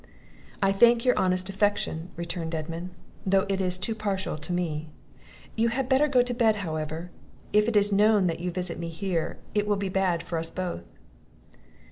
"I 0.63 0.71
thank 0.71 1.05
your 1.05 1.15
honest 1.15 1.47
affection," 1.51 2.09
returned 2.15 2.55
Edmund, 2.55 2.89
"though 3.23 3.45
it 3.47 3.61
is 3.61 3.77
too 3.77 3.93
partial 3.93 4.35
to 4.35 4.51
me. 4.51 4.89
You 5.55 5.67
had 5.67 5.87
better 5.87 6.07
go 6.07 6.23
to 6.23 6.33
bed, 6.33 6.55
however; 6.65 7.11
if 7.53 7.67
it 7.67 7.75
is 7.77 7.91
known 7.91 8.25
that 8.25 8.39
you 8.39 8.49
visit 8.49 8.79
me 8.79 8.89
here, 8.89 9.37
it 9.53 9.67
will 9.67 9.75
be 9.77 9.89
bad 9.89 10.23
for 10.23 10.39
us 10.39 10.49
both." 10.49 10.85